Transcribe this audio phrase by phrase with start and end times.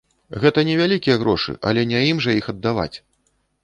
[0.45, 2.93] Гэта невялікія грошы, але не ім жа іх аддаваць.